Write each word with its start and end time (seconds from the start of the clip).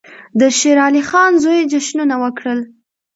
د 0.39 0.41
شېر 0.57 0.77
علي 0.85 1.01
خان 1.09 1.31
زوی 1.43 1.59
جشنونه 1.71 2.15
وکړل. 2.23 2.59